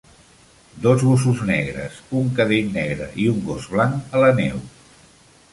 Dos 0.85 1.03
gossos 1.09 1.43
negres, 1.49 1.99
un 2.21 2.33
cadell 2.39 2.73
negre 2.81 3.11
i 3.27 3.31
un 3.35 3.47
gos 3.51 3.71
blanc 3.75 4.19
a 4.19 4.23
la 4.25 4.35
neu. 4.41 4.69